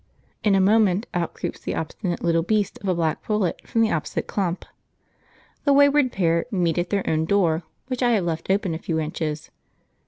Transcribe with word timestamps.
In 0.43 0.55
a 0.55 0.59
moment 0.59 1.05
out 1.13 1.35
creeps 1.35 1.59
the 1.59 1.75
obstinate 1.75 2.23
little 2.23 2.41
beast 2.41 2.79
of 2.79 2.87
a 2.87 2.95
black 2.95 3.21
pullet 3.21 3.61
from 3.67 3.81
the 3.81 3.91
opposite 3.91 4.25
clump. 4.25 4.65
The 5.63 5.73
wayward 5.73 6.11
pair 6.11 6.47
meet 6.49 6.79
at 6.79 6.89
their 6.89 7.07
own 7.07 7.25
door, 7.25 7.61
which 7.85 8.01
I 8.01 8.13
have 8.13 8.25
left 8.25 8.49
open 8.49 8.73
a 8.73 8.79
few 8.79 8.99
inches. 8.99 9.51